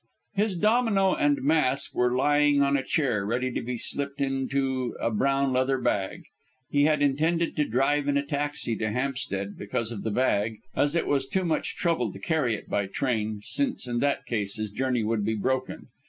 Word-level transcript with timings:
His 0.33 0.55
domino 0.55 1.13
and 1.13 1.43
mask 1.43 1.93
were 1.95 2.15
lying 2.17 2.63
on 2.63 2.75
a 2.75 2.81
chair, 2.83 3.23
ready 3.23 3.51
to 3.51 3.61
be 3.61 3.77
slipped 3.77 4.19
into 4.19 4.95
a 4.99 5.11
brown 5.11 5.53
leather 5.53 5.77
bag. 5.77 6.23
He 6.71 6.85
had 6.85 7.03
intended 7.03 7.55
to 7.57 7.65
drive 7.69 8.07
in 8.07 8.17
a 8.17 8.25
taxi 8.25 8.75
to 8.77 8.89
Hampstead, 8.89 9.59
because 9.59 9.91
of 9.91 10.01
the 10.01 10.09
bag, 10.09 10.57
as 10.75 10.95
it 10.95 11.05
was 11.05 11.27
too 11.27 11.45
much 11.45 11.75
trouble 11.75 12.11
to 12.13 12.17
carry 12.19 12.55
it 12.55 12.67
by 12.67 12.87
train, 12.87 13.41
since 13.43 13.87
in 13.87 13.99
that 13.99 14.25
case 14.25 14.55
his 14.55 14.71
journey 14.71 15.03
would 15.03 15.23
be 15.23 15.35
broken. 15.35 15.85